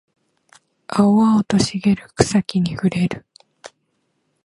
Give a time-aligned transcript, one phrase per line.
[0.87, 3.23] 青々と茂る草木に触れる